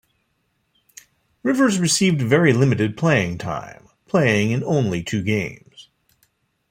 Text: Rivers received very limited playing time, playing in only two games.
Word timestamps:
Rivers 1.43 1.77
received 1.77 2.23
very 2.23 2.53
limited 2.53 2.97
playing 2.97 3.37
time, 3.37 3.87
playing 4.07 4.49
in 4.49 4.63
only 4.63 5.03
two 5.03 5.21
games. 5.21 5.89